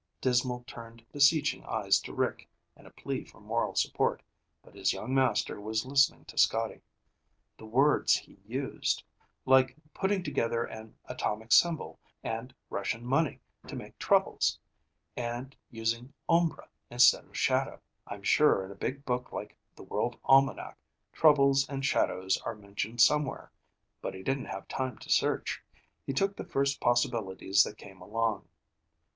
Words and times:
Dismal 0.19 0.63
turned 0.65 1.05
beseeching 1.11 1.63
eyes 1.63 1.99
to 1.99 2.11
Rick 2.11 2.49
in 2.75 2.87
a 2.87 2.89
plea 2.89 3.23
for 3.23 3.39
moral 3.39 3.75
support, 3.75 4.23
but 4.63 4.73
his 4.73 4.93
young 4.93 5.13
master 5.13 5.61
was 5.61 5.85
listening 5.85 6.25
to 6.25 6.39
Scotty. 6.39 6.81
"The 7.59 7.67
words 7.67 8.15
he 8.15 8.39
used. 8.43 9.03
Like 9.45 9.75
putting 9.93 10.23
together 10.23 10.63
an 10.63 10.95
atomic 11.05 11.51
symbol 11.51 11.99
and 12.23 12.51
Russian 12.71 13.05
money 13.05 13.41
to 13.67 13.75
make 13.75 13.99
'troubles,' 13.99 14.57
and 15.15 15.55
using 15.69 16.11
'umbra' 16.27 16.69
instead 16.89 17.25
of 17.25 17.37
shadow. 17.37 17.79
I'm 18.07 18.23
sure 18.23 18.65
in 18.65 18.71
a 18.71 18.75
big 18.75 19.05
book 19.05 19.31
like 19.31 19.55
The 19.75 19.83
World 19.83 20.17
Almanac 20.23 20.79
troubles 21.13 21.69
and 21.69 21.85
shadows 21.85 22.39
are 22.39 22.55
mentioned 22.55 23.01
somewhere. 23.01 23.51
But 24.01 24.15
he 24.15 24.23
didn't 24.23 24.45
have 24.45 24.67
time 24.67 24.97
to 24.97 25.11
search. 25.11 25.61
He 26.07 26.11
took 26.11 26.35
the 26.37 26.43
first 26.49 26.81
possibilities 26.81 27.63
that 27.65 27.77
came 27.77 28.01
along." 28.01 28.47